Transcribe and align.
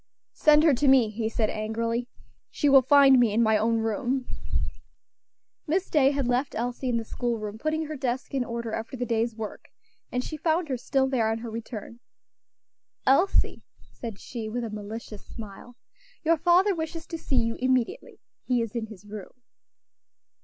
"Send 0.33 0.63
her 0.63 0.73
to 0.73 0.87
me," 0.87 1.11
he 1.11 1.29
said, 1.29 1.51
angrily. 1.51 2.07
"She 2.49 2.67
will 2.69 2.81
find 2.81 3.19
me 3.19 3.31
in 3.31 3.43
my 3.43 3.55
own 3.55 3.77
room." 3.77 4.25
Miss 5.67 5.91
Day 5.91 6.09
had 6.09 6.27
left 6.27 6.55
Elsie 6.55 6.89
in 6.89 6.97
the 6.97 7.03
school 7.05 7.37
room 7.37 7.59
putting 7.59 7.85
her 7.85 7.95
desk 7.95 8.33
in 8.33 8.43
order 8.43 8.73
after 8.73 8.97
the 8.97 9.05
day's 9.05 9.35
work, 9.35 9.67
and 10.11 10.23
she 10.23 10.37
found 10.37 10.69
her 10.69 10.75
still 10.77 11.07
there 11.07 11.29
on 11.29 11.37
her 11.37 11.51
return. 11.51 11.99
"Elsie," 13.05 13.61
said 13.91 14.17
she, 14.19 14.49
with 14.49 14.63
a 14.63 14.71
malicious 14.71 15.23
smile, 15.23 15.75
"your 16.23 16.35
father 16.37 16.73
wishes 16.73 17.05
to 17.05 17.19
see 17.19 17.35
you 17.35 17.53
immediately. 17.59 18.19
He 18.43 18.63
is 18.63 18.75
in 18.75 18.87
his 18.87 19.05
room." 19.05 19.33